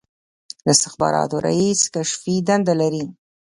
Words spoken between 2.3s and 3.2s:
دنده لري